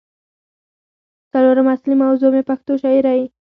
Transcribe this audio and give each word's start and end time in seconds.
څلورمه 1.31 1.71
اصلي 1.75 1.93
موضوع 2.03 2.29
مې 2.33 2.41
پښتو 2.49 2.71
شاعرۍ 2.81 3.21